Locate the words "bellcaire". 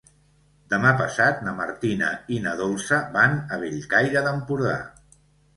3.65-4.25